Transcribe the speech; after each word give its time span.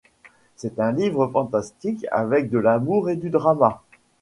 C'est 0.55 0.79
un 0.79 0.93
livre 0.93 1.27
fantastique 1.27 2.07
avec 2.11 2.49
de 2.49 2.57
l'amour 2.57 3.11
et 3.11 3.17
du 3.17 3.29
drama. 3.29 3.83